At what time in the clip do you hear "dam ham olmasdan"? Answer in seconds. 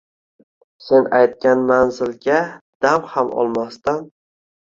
2.87-4.03